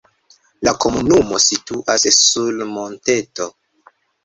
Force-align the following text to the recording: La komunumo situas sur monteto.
La 0.67 0.71
komunumo 0.85 1.41
situas 1.43 2.09
sur 2.23 2.59
monteto. 2.73 3.51